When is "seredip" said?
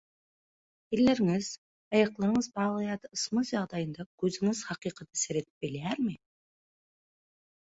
5.27-5.67